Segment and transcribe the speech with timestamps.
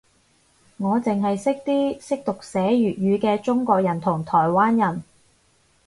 [0.77, 5.03] 我剩係識啲識讀寫粵語嘅中國人同台灣人